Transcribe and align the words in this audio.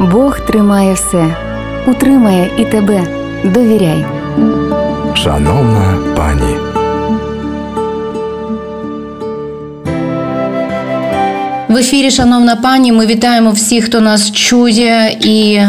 Бог 0.00 0.40
тримає 0.40 0.94
все, 0.94 1.36
утримає 1.86 2.50
і 2.58 2.64
тебе. 2.64 3.02
Довіряй. 3.44 4.06
Шановна 5.14 5.98
пані. 6.16 6.56
В 11.68 11.76
ефірі, 11.76 12.10
шановна 12.10 12.56
пані, 12.56 12.92
ми 12.92 13.06
вітаємо 13.06 13.50
всіх, 13.50 13.84
хто 13.84 14.00
нас 14.00 14.32
чує, 14.32 15.18
і 15.20 15.60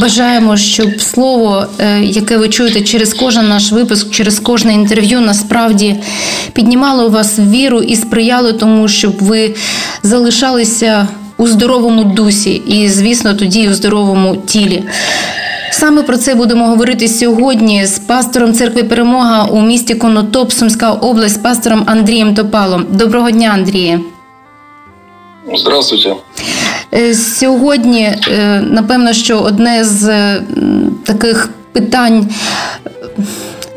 бажаємо, 0.00 0.56
щоб 0.56 1.00
слово, 1.00 1.66
е, 1.78 2.00
яке 2.00 2.36
ви 2.36 2.48
чуєте 2.48 2.80
через 2.80 3.14
кожен 3.14 3.48
наш 3.48 3.72
випуск, 3.72 4.10
через 4.10 4.38
кожне 4.38 4.74
інтерв'ю, 4.74 5.20
насправді 5.20 5.96
піднімало 6.52 7.06
у 7.06 7.10
вас 7.10 7.38
віру 7.38 7.82
і 7.82 7.96
сприяло 7.96 8.52
тому, 8.52 8.88
щоб 8.88 9.16
ви 9.20 9.54
залишалися 10.02 11.08
у 11.42 11.46
здоровому 11.46 12.04
дусі, 12.04 12.50
і, 12.54 12.88
звісно, 12.88 13.34
тоді 13.34 13.68
у 13.68 13.72
здоровому 13.72 14.36
тілі. 14.36 14.84
Саме 15.72 16.02
про 16.02 16.16
це 16.16 16.34
будемо 16.34 16.66
говорити 16.66 17.08
сьогодні 17.08 17.86
з 17.86 17.98
пастором 17.98 18.52
церкви 18.52 18.82
Перемога 18.82 19.44
у 19.44 19.60
місті 19.60 19.94
Конотоп, 19.94 20.52
Сумська 20.52 20.92
область, 20.92 21.42
пастором 21.42 21.82
Андрієм 21.86 22.34
Топалом. 22.34 22.86
Доброго 22.90 23.30
дня, 23.30 23.50
Андріє. 23.54 24.00
Здравствуйте. 25.54 26.14
Е, 26.94 27.14
Сьогодні, 27.14 28.02
е, 28.02 28.60
напевно, 28.60 29.12
що 29.12 29.38
одне 29.38 29.84
з 29.84 30.36
таких 31.04 31.50
питань, 31.72 32.28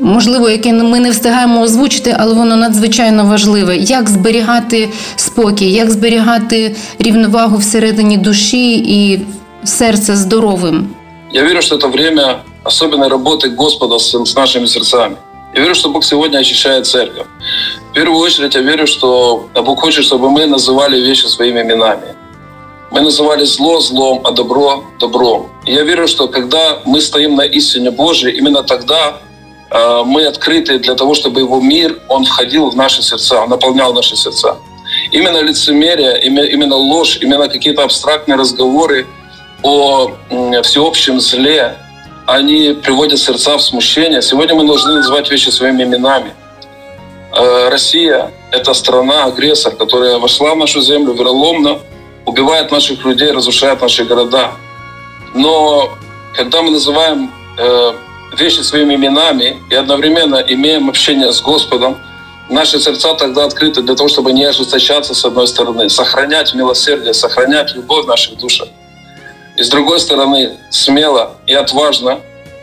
можливо, 0.05 0.51
яке 0.51 0.73
ми 0.73 1.01
не 1.01 1.11
встигаємо 1.11 1.63
озвучити, 1.63 2.17
але 2.19 2.35
воно 2.35 2.57
надзвичайно 2.57 3.25
важливе: 3.25 3.77
як 3.77 4.09
зберігати 4.11 4.89
спокій, 5.17 5.73
як 5.73 5.91
зберігати 5.91 6.77
рівновагу 6.99 7.57
всередині 7.57 8.17
душі 8.17 8.77
і 8.77 9.21
серце 9.65 10.17
здоровим. 10.17 10.89
Я 11.33 11.43
верю, 11.43 11.63
что 11.63 11.77
это 11.77 11.89
время 11.89 12.43
особенной 12.65 13.09
работы 13.09 13.51
Господа 13.51 13.99
с, 13.99 14.25
с 14.25 14.37
нашими 14.37 14.67
сердцами. 14.67 15.17
Я 15.55 15.63
верю, 15.63 15.75
что 15.75 15.89
Бог 15.89 16.05
сегодня 16.05 16.39
очищает 16.39 16.87
церковь. 16.87 17.27
В 17.91 17.95
первую 17.95 18.21
очередь 18.21 18.55
я 18.55 18.63
верю, 18.63 18.87
что 18.87 19.49
Бог 19.55 19.81
хочет, 19.81 20.05
чтобы 20.05 20.31
мы 20.31 20.47
называли 20.47 21.01
вещи 21.01 21.27
своими 21.27 21.61
именами. 21.61 22.15
Мы 22.91 23.01
называли 23.01 23.45
зло 23.45 23.81
злом, 23.81 24.21
а 24.25 24.33
добро 24.33 24.85
добром. 24.99 25.49
И 25.65 25.73
я 25.73 25.83
верю, 25.83 26.09
что 26.09 26.29
когда 26.29 26.81
мы 26.85 27.01
стоим 27.01 27.37
на 27.37 27.43
истине 27.43 27.91
Божией, 27.91 28.37
именно 28.37 28.63
тогда 28.63 29.11
э, 29.11 29.24
Мы 29.72 30.26
открыты 30.26 30.80
для 30.80 30.96
того, 30.96 31.16
чтобы 31.16 31.40
Его 31.40 31.60
мир, 31.60 32.00
Он 32.08 32.24
входил 32.24 32.70
в 32.70 32.76
наши 32.76 33.02
сердца, 33.02 33.42
Он 33.42 33.50
наполнял 33.50 33.94
наши 33.94 34.16
сердца. 34.16 34.58
Именно 35.12 35.42
лицемерие, 35.42 36.22
именно 36.22 36.76
ложь, 36.76 37.18
именно 37.22 37.48
какие-то 37.50 37.84
абстрактные 37.84 38.38
разговоры 38.38 39.08
о 39.64 40.12
всеобщем 40.64 41.20
зле, 41.20 41.76
они 42.26 42.74
приводят 42.74 43.20
сердца 43.20 43.58
в 43.58 43.62
смущение. 43.62 44.22
Сегодня 44.22 44.56
мы 44.56 44.66
должны 44.66 44.96
называть 44.96 45.30
вещи 45.30 45.50
своими 45.50 45.84
именами. 45.84 46.34
Э, 47.36 47.70
Россия– 47.70 48.32
это 48.52 48.74
страна-агрессор, 48.74 49.76
которая 49.76 50.18
вошла 50.18 50.56
в 50.56 50.58
нашу 50.58 50.82
землю 50.82 51.14
вероломно, 51.14 51.80
убивает 52.26 52.72
наших 52.72 53.06
людей, 53.06 53.32
разрушает 53.32 53.82
наши 53.82 54.06
города. 54.06 54.52
Но 55.34 55.92
когда 56.36 56.62
мы 56.62 56.72
называем 56.72 57.32
э, 57.58 57.94
вещи 58.40 58.62
своими 58.62 58.96
именами 58.96 59.58
и 59.70 59.76
одновременно 59.76 60.36
имеем 60.36 60.90
общение 60.90 61.32
с 61.32 61.42
Господом, 61.42 61.98
наши 62.50 62.80
сердца 62.80 63.14
тогда 63.16 63.46
открыты 63.46 63.82
для 63.82 63.96
того, 63.96 64.10
чтобы 64.10 64.34
не 64.34 64.44
ожесточаться 64.44 65.14
с 65.14 65.26
одной 65.26 65.48
стороны, 65.48 65.90
сохранять 65.90 66.54
милосердие, 66.54 67.14
сохранять 67.14 67.76
любовь 67.76 68.06
в 68.06 68.08
наших 68.08 68.38
душах. 68.38 68.68
И 69.58 69.64
с 69.64 69.70
другой 69.70 70.00
стороны, 70.00 70.58
смело 70.70 71.38
и 71.48 71.54
отважно 71.54 72.20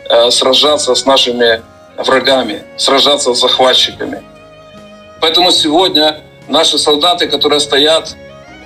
э, 0.09 0.29
сражаться 0.31 0.93
с 0.93 1.05
нашими 1.05 1.61
врагами, 1.97 2.63
сражаться 2.77 3.33
с 3.33 3.39
захватчиками. 3.39 4.23
Поэтому 5.21 5.51
сегодня 5.51 6.19
наши 6.47 6.77
солдаты, 6.77 7.27
которые 7.27 7.59
стоят 7.59 8.15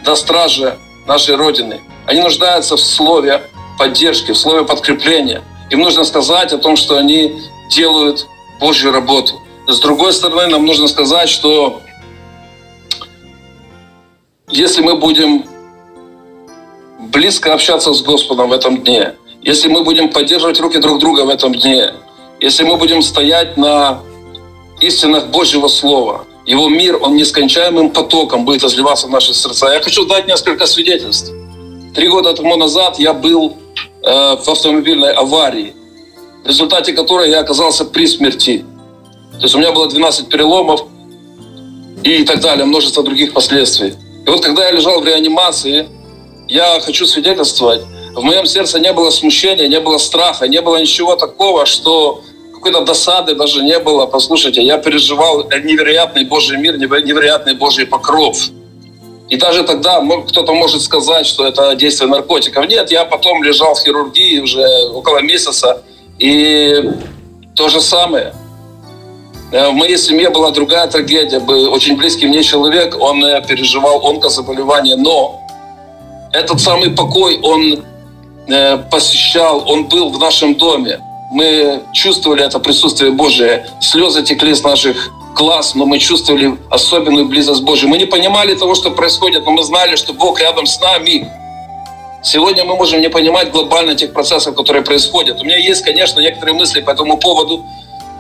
до 0.03 0.16
стражи 0.16 0.78
нашей 1.06 1.35
Родины, 1.35 1.81
они 2.06 2.22
нуждаются 2.22 2.75
в 2.75 2.81
слове 2.81 3.41
поддержки, 3.78 4.31
в 4.31 4.38
слове 4.38 4.66
подкрепления. 4.66 5.41
Им 5.69 5.81
нужно 5.81 6.03
сказать 6.03 6.53
о 6.53 6.57
том, 6.57 6.75
что 6.75 6.97
они 6.97 7.41
делают 7.69 8.28
Божью 8.59 8.91
работу. 8.91 9.41
С 9.67 9.79
другой 9.79 10.13
стороны, 10.13 10.47
нам 10.47 10.66
нужно 10.66 10.88
сказать, 10.88 11.28
что 11.28 11.81
если 14.50 14.81
мы 14.81 14.95
будем 14.95 15.44
близко 17.00 17.53
общаться 17.53 17.94
с 17.94 18.01
Господом 18.01 18.50
в 18.50 18.53
этом 18.53 18.81
дне, 18.81 19.16
если 19.41 19.67
мы 19.67 19.83
будем 19.83 20.09
поддерживать 20.09 20.59
руки 20.59 20.77
друг 20.79 21.00
друга 21.00 21.22
в 21.22 21.29
этом 21.29 21.53
дне, 21.53 21.91
если 22.39 22.63
мы 22.63 22.77
будем 22.77 23.01
стоять 23.01 23.57
на 23.57 24.00
истинах 24.79 25.27
Божьего 25.27 25.67
Слова, 25.67 26.25
Его 26.45 26.69
мир, 26.69 26.97
Он 27.01 27.16
нескончаемым 27.16 27.89
потоком 27.89 28.45
будет 28.45 28.63
разливаться 28.63 29.07
в 29.07 29.09
наши 29.09 29.33
сердца. 29.33 29.73
Я 29.73 29.81
хочу 29.81 30.06
дать 30.06 30.27
несколько 30.27 30.66
свидетельств. 30.66 31.31
Три 31.94 32.07
года 32.07 32.33
тому 32.33 32.56
назад 32.56 33.00
я 33.00 33.13
был 33.13 33.57
в 34.02 34.47
автомобильной 34.47 35.12
аварии, 35.13 35.74
в 36.44 36.47
результате 36.47 36.94
которой 36.94 37.30
я 37.30 37.40
оказался 37.40 37.85
при 37.85 38.08
смерти. 38.08 38.63
То 39.34 39.44
есть 39.44 39.56
у 39.56 39.59
меня 39.59 39.72
было 39.72 39.88
12 39.88 40.30
переломов 40.30 40.81
и 42.03 42.24
так 42.24 42.41
далее, 42.41 42.66
множество 42.66 43.03
других 43.03 43.34
последствий. 43.34 43.96
И 44.25 44.30
вот 44.30 44.44
когда 44.44 44.66
я 44.66 44.72
лежал 44.72 45.02
в 45.02 45.06
реанимации, 45.06 45.88
я 46.47 46.80
хочу 46.80 47.06
свидетельствовать, 47.06 47.81
в 48.13 48.24
моем 48.24 48.46
сердце 48.46 48.80
не 48.80 48.91
было 48.94 49.09
смущения, 49.09 49.68
не 49.68 49.80
было 49.80 49.97
страха, 49.97 50.47
не 50.47 50.62
было 50.62 50.78
ничего 50.78 51.16
такого, 51.16 51.66
что 51.66 52.22
какой-то 52.53 52.81
досады 52.81 53.36
даже 53.36 53.63
не 53.63 53.78
было. 53.80 54.07
Послушайте, 54.07 54.63
я 54.63 54.78
переживал 54.78 55.44
невероятный 55.44 56.25
Божий 56.25 56.57
мир, 56.57 56.78
невероятный 56.78 57.53
Божий 57.53 57.86
покров. 57.86 58.50
И 59.29 59.35
даже 59.35 59.63
тогда 59.63 60.01
кто-то 60.27 60.53
может 60.53 60.81
сказать, 60.81 61.25
что 61.25 61.45
это 61.45 61.75
действие 61.75 62.09
наркотиков. 62.09 62.67
Нет, 62.67 62.91
я 62.91 63.03
потом 63.05 63.43
лежал 63.43 63.73
в 63.73 63.79
хирургии 63.79 64.39
уже 64.39 64.65
около 64.93 65.21
месяца, 65.21 65.81
и 66.17 66.91
то 67.55 67.67
же 67.69 67.81
самое. 67.81 68.33
Э, 69.51 69.69
В 69.69 69.73
моей 69.73 69.97
семье 69.97 70.29
была 70.29 70.51
другая 70.51 70.88
трагедия. 70.88 71.39
Был 71.39 71.73
Очень 71.73 71.97
близкий 71.97 72.27
мне 72.27 72.43
человек, 72.43 72.95
он 72.99 73.23
э, 73.23 73.41
переживал 73.45 74.05
онкозаболевание, 74.07 74.95
но 74.95 75.41
этот 76.31 76.61
самый 76.61 76.91
покой, 76.91 77.39
он 77.41 77.83
э, 78.47 78.77
посещал, 78.91 79.63
он 79.67 79.85
был 79.85 80.09
в 80.09 80.19
нашем 80.19 80.55
доме. 80.55 80.99
Мы 81.31 81.81
чувствовали 81.94 82.45
это 82.45 82.59
присутствие 82.59 83.11
Божие. 83.11 83.65
Слезы 83.81 84.23
текли 84.23 84.51
из 84.51 84.63
наших 84.63 85.09
глаз, 85.38 85.75
но 85.75 85.86
мы 85.86 86.00
чувствовали 86.00 86.58
особенную 86.70 87.25
близость 87.28 87.62
Божию. 87.62 87.90
Мы 87.90 87.98
не 87.98 88.06
понимали 88.06 88.56
того, 88.56 88.75
что 88.75 88.92
происходит, 88.92 89.46
но 89.46 89.52
мы 89.52 89.64
знали, 89.64 89.96
что 89.96 90.14
Бог 90.14 90.42
рядом 90.42 90.66
с 90.66 90.80
нами. 90.81 91.31
Сегодня 92.24 92.66
мы 92.66 92.75
можем 92.75 93.00
не 93.00 93.09
понимать 93.09 93.52
глобально 93.52 93.96
тех 93.96 94.12
процессов, 94.14 94.56
которые 94.56 94.84
происходят. 94.84 95.40
У 95.40 95.46
меня 95.46 95.58
есть, 95.58 95.84
конечно, 95.84 96.20
некоторые 96.20 96.56
мысли 96.56 96.81
по 96.81 96.92
этому 96.92 97.18
поводу, 97.18 97.64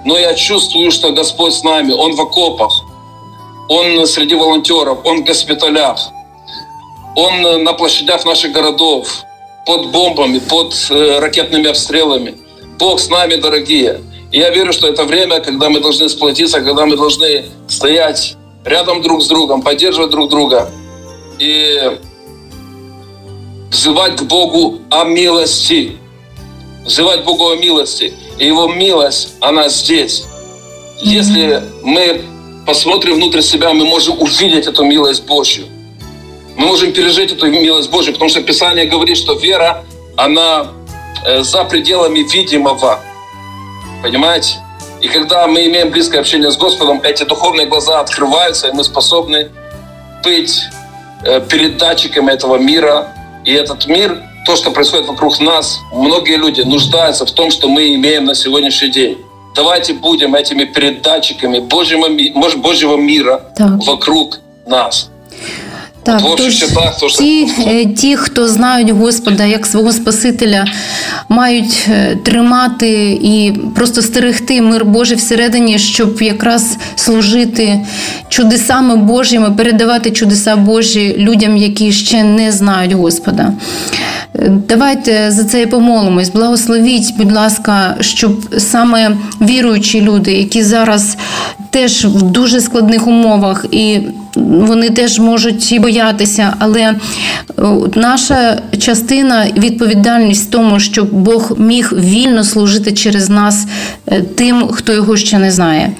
но 0.05 0.17
я 0.17 0.33
чувствую, 0.35 0.91
что 0.91 1.11
Господь 1.11 1.53
с 1.53 1.63
нами. 1.63 1.91
Он 1.91 2.15
в 2.15 2.21
окопах, 2.21 2.71
Он 3.67 4.05
среди 4.05 4.35
волонтеров, 4.35 4.99
Он 5.03 5.21
в 5.21 5.25
госпиталях, 5.25 5.99
Он 7.15 7.63
на 7.63 7.73
площадях 7.73 8.25
наших 8.25 8.51
городов, 8.51 9.23
под 9.65 9.91
бомбами, 9.91 10.39
под 10.39 10.73
э, 10.89 11.19
ракетными 11.19 11.67
обстрелами. 11.69 12.37
Бог 12.79 12.99
с 12.99 13.09
нами, 13.09 13.35
дорогие. 13.35 13.99
И 14.31 14.39
я 14.39 14.49
верю, 14.49 14.73
что 14.73 14.87
это 14.87 15.05
время, 15.05 15.39
когда 15.39 15.69
мы 15.69 15.79
должны 15.79 16.09
сплотиться, 16.09 16.61
когда 16.61 16.85
мы 16.85 16.97
должны 16.97 17.45
стоять 17.67 18.35
рядом 18.65 19.01
друг 19.01 19.23
с 19.23 19.27
другом, 19.27 19.61
поддерживать 19.61 20.11
друг 20.11 20.29
друга 20.29 20.69
и 21.39 21.97
взывать 23.71 24.17
к 24.17 24.23
Богу 24.23 24.79
о 24.89 25.05
милости. 25.05 25.97
Взывать 26.83 27.23
Богу 27.23 27.49
о 27.49 27.55
милости. 27.55 28.13
И 28.37 28.47
Его 28.47 28.67
милость, 28.67 29.35
она 29.39 29.69
здесь. 29.69 30.25
Если 31.01 31.63
мы 31.83 32.21
посмотрим 32.65 33.15
внутрь 33.15 33.41
себя, 33.41 33.73
мы 33.73 33.85
можем 33.85 34.19
увидеть 34.21 34.67
эту 34.67 34.83
милость 34.83 35.25
Божью. 35.25 35.65
Мы 36.57 36.65
можем 36.65 36.91
пережить 36.91 37.31
эту 37.31 37.47
милость 37.47 37.89
Божью, 37.89 38.13
потому 38.13 38.29
что 38.29 38.41
Писание 38.41 38.85
говорит, 38.85 39.15
что 39.15 39.33
вера, 39.33 39.85
она 40.15 40.71
э, 41.25 41.43
за 41.43 41.63
пределами 41.65 42.19
видимого. 42.19 42.99
Понимаете? 44.01 44.57
И 45.01 45.07
когда 45.07 45.47
мы 45.47 45.65
имеем 45.65 45.91
близкое 45.91 46.19
общение 46.19 46.51
с 46.51 46.57
Господом, 46.57 47.01
эти 47.03 47.23
духовные 47.23 47.67
глаза 47.67 47.99
открываются, 47.99 48.67
и 48.67 48.71
мы 48.71 48.83
способны 48.83 49.49
быть 50.23 50.63
э, 51.23 51.41
передатчиками 51.41 52.31
этого 52.31 52.57
мира. 52.57 53.13
И 53.45 53.53
этот 53.53 53.87
мир, 53.87 54.21
то, 54.45 54.55
что 54.55 54.71
происходит 54.71 55.07
вокруг 55.07 55.39
нас, 55.39 55.79
многие 55.93 56.37
люди 56.37 56.61
нуждаются 56.61 57.25
в 57.25 57.31
том, 57.31 57.51
что 57.51 57.69
мы 57.69 57.95
имеем 57.95 58.25
на 58.25 58.35
сегодняшний 58.35 58.89
день. 58.89 59.17
Давайте 59.55 59.93
будем 59.93 60.35
этими 60.35 60.65
передатчиками 60.65 61.59
Божьего, 61.59 62.07
Божьего 62.57 62.97
мира 62.97 63.41
Так. 63.55 63.83
вокруг 63.85 64.39
нас. 64.65 65.09
Так, 66.07 66.21
От, 66.23 66.37
тож, 66.37 66.63
общих 66.63 66.69
тож 66.99 67.15
ті, 67.15 67.47
е, 67.67 67.85
ті, 67.85 68.15
хто 68.15 68.47
знають 68.47 68.89
Господа 68.89 69.45
як 69.45 69.65
свого 69.65 69.91
Спасителя, 69.91 70.65
мають 71.29 71.87
е, 71.89 72.15
тримати 72.15 73.19
і 73.21 73.53
просто 73.75 74.01
стерегти 74.01 74.61
мир 74.61 74.85
Божий 74.85 75.17
всередині, 75.17 75.79
щоб 75.79 76.21
якраз 76.21 76.77
служити 76.95 77.79
чудесами 78.29 78.95
Божими, 78.95 79.51
передавати 79.51 80.11
чудеса 80.11 80.55
Божі 80.55 81.15
людям, 81.17 81.57
які 81.57 81.91
ще 81.91 82.23
не 82.23 82.51
знають 82.51 82.93
Господа. 82.93 83.53
Давайте 84.45 85.31
за 85.31 85.43
це 85.43 85.67
помолимось. 85.67 86.29
Благословіть, 86.29 87.17
будь 87.17 87.31
ласка, 87.31 87.97
щоб 88.01 88.55
саме 88.57 89.17
віруючі 89.41 90.01
люди, 90.01 90.33
які 90.33 90.63
зараз 90.63 91.17
теж 91.69 92.05
в 92.05 92.21
дуже 92.21 92.61
складних 92.61 93.07
умовах, 93.07 93.65
і 93.71 93.99
вони 94.35 94.89
теж 94.89 95.19
можуть 95.19 95.71
і 95.71 95.79
боятися, 95.79 96.53
але 96.59 96.81
е, 96.81 96.95
наша 97.95 98.61
частина 98.79 99.47
відповідальність 99.57 100.47
в 100.47 100.51
тому, 100.51 100.79
щоб 100.79 101.13
Бог 101.13 101.59
міг 101.59 101.93
вільно 101.93 102.43
служити 102.43 102.91
через 102.91 103.29
нас 103.29 103.65
е, 104.07 104.21
тим, 104.21 104.67
хто 104.67 104.93
його 104.93 105.17
ще 105.17 105.39
не 105.39 105.51
знає. 105.51 105.91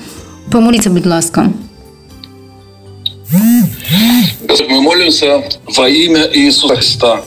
Помоліться, 0.52 0.90
будь 0.90 1.06
ласка. 1.06 1.50
Мы 4.70 4.82
молимся 4.82 5.44
во 5.78 5.88
имя 5.88 6.24
Иисуса 6.34 6.76
Христа. 6.76 7.22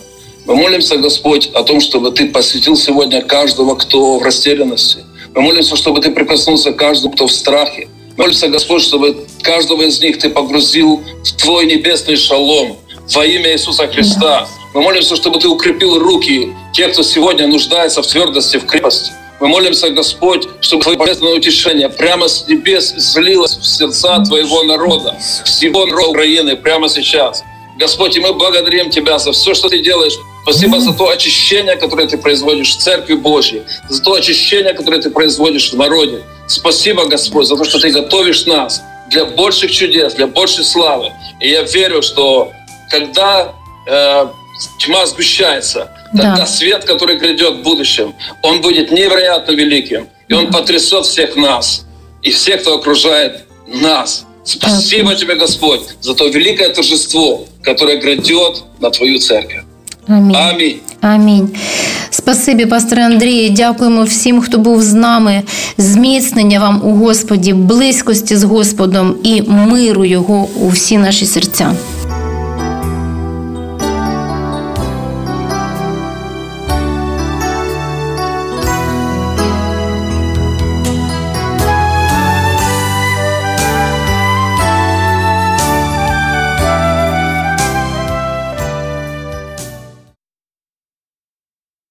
Мы 0.50 0.56
молимся, 0.56 0.96
Господь, 0.96 1.48
о 1.54 1.62
том, 1.62 1.80
чтобы 1.80 2.10
Ты 2.10 2.28
посвятил 2.28 2.74
сегодня 2.74 3.22
каждого, 3.22 3.76
кто 3.76 4.18
в 4.18 4.22
растерянности. 4.24 5.04
Мы 5.32 5.42
молимся, 5.42 5.76
чтобы 5.76 6.00
Ты 6.00 6.10
прикоснулся 6.10 6.72
к 6.72 6.76
каждому, 6.76 7.14
кто 7.14 7.28
в 7.28 7.32
страхе. 7.32 7.88
Мы 8.16 8.24
молимся, 8.24 8.48
Господь, 8.48 8.82
чтобы 8.82 9.28
каждого 9.42 9.82
из 9.82 10.00
них 10.00 10.18
Ты 10.18 10.28
погрузил 10.28 11.04
в 11.22 11.36
Твой 11.36 11.66
небесный 11.66 12.16
шалом 12.16 12.76
во 13.14 13.24
имя 13.24 13.52
Иисуса 13.52 13.86
Христа. 13.86 14.48
Мы 14.74 14.82
молимся, 14.82 15.14
чтобы 15.14 15.38
Ты 15.38 15.46
укрепил 15.46 16.00
руки 16.00 16.52
тех, 16.72 16.94
кто 16.94 17.04
сегодня 17.04 17.46
нуждается 17.46 18.02
в 18.02 18.08
твердости, 18.08 18.56
в 18.56 18.66
крепости. 18.66 19.12
Мы 19.38 19.46
молимся, 19.46 19.90
Господь, 19.90 20.48
чтобы 20.62 20.82
Твое 20.82 20.98
божественное 20.98 21.34
утешение 21.34 21.88
прямо 21.88 22.26
с 22.26 22.48
небес 22.48 22.92
злилось 22.96 23.56
в 23.56 23.64
сердца 23.64 24.20
Твоего 24.26 24.64
народа, 24.64 25.16
всего 25.44 25.86
народа 25.86 26.08
Украины 26.08 26.56
прямо 26.56 26.88
сейчас. 26.88 27.44
Господь, 27.78 28.16
и 28.16 28.20
мы 28.20 28.32
благодарим 28.32 28.90
Тебя 28.90 29.20
за 29.20 29.30
все, 29.30 29.54
что 29.54 29.68
Ты 29.68 29.78
делаешь. 29.78 30.18
Спасибо 30.50 30.80
за 30.80 30.92
то 30.92 31.08
очищение, 31.10 31.76
которое 31.76 32.08
Ты 32.08 32.18
производишь 32.18 32.74
в 32.74 32.78
Церкви 32.78 33.14
Божьей, 33.14 33.62
за 33.88 34.02
то 34.02 34.14
очищение, 34.14 34.74
которое 34.74 35.00
Ты 35.00 35.10
производишь 35.10 35.70
в 35.72 35.76
народе. 35.76 36.22
Спасибо, 36.48 37.04
Господь, 37.04 37.46
за 37.46 37.56
то, 37.56 37.62
что 37.64 37.78
Ты 37.78 37.90
готовишь 37.90 38.46
нас 38.46 38.82
для 39.10 39.26
больших 39.26 39.70
чудес, 39.70 40.14
для 40.14 40.26
большей 40.26 40.64
славы. 40.64 41.12
И 41.40 41.48
я 41.48 41.62
верю, 41.62 42.02
что 42.02 42.50
когда 42.90 43.52
э, 43.86 44.26
тьма 44.80 45.06
сгущается, 45.06 45.88
тогда 46.10 46.38
Да. 46.38 46.46
свет, 46.46 46.84
который 46.84 47.16
грядет 47.16 47.58
в 47.58 47.62
будущем, 47.62 48.12
он 48.42 48.60
будет 48.60 48.90
невероятно 48.90 49.52
великим. 49.52 50.08
И 50.26 50.34
он 50.34 50.50
потрясет 50.50 51.06
всех 51.06 51.36
нас 51.36 51.86
и 52.22 52.32
всех, 52.32 52.62
кто 52.62 52.74
окружает 52.74 53.44
нас. 53.68 54.26
Спасибо 54.42 55.14
тебе, 55.14 55.36
Господь, 55.36 55.82
за 56.00 56.14
то 56.16 56.26
великое 56.26 56.70
торжество, 56.70 57.46
которое 57.62 57.98
грядет 57.98 58.64
на 58.80 58.90
Твою 58.90 59.20
церковь. 59.20 59.62
Амінь. 60.10 60.36
Амінь. 60.36 60.76
Амінь. 61.00 61.48
Спасибі, 62.10 62.66
пастор 62.66 62.98
Андрію. 62.98 63.50
Дякуємо 63.50 64.02
всім, 64.04 64.40
хто 64.40 64.58
був 64.58 64.82
з 64.82 64.94
нами. 64.94 65.42
Зміцнення 65.78 66.60
вам 66.60 66.80
у 66.84 66.94
Господі, 66.94 67.52
близькості 67.52 68.36
з 68.36 68.44
Господом 68.44 69.14
і 69.22 69.42
миру 69.42 70.04
Його 70.04 70.48
у 70.60 70.68
всі 70.68 70.98
наші 70.98 71.26
серця. 71.26 71.72